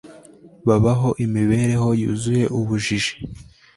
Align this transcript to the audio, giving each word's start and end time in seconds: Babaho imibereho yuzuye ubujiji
Babaho 0.67 1.09
imibereho 1.25 1.87
yuzuye 2.01 2.43
ubujiji 2.57 3.13